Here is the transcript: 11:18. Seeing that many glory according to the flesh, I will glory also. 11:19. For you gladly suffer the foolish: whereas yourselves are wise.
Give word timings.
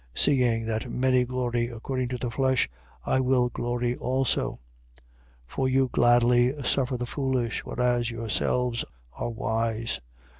11:18. 0.15 0.19
Seeing 0.19 0.65
that 0.65 0.89
many 0.91 1.25
glory 1.25 1.67
according 1.67 2.07
to 2.07 2.17
the 2.17 2.31
flesh, 2.31 2.67
I 3.05 3.19
will 3.19 3.49
glory 3.49 3.95
also. 3.95 4.53
11:19. 4.93 5.01
For 5.45 5.69
you 5.69 5.89
gladly 5.91 6.63
suffer 6.63 6.97
the 6.97 7.05
foolish: 7.05 7.63
whereas 7.63 8.09
yourselves 8.09 8.83
are 9.13 9.29
wise. 9.29 9.99